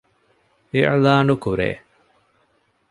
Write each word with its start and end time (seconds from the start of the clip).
އިޢްލާނު 0.73 1.33
ކުރޭ 1.43 1.69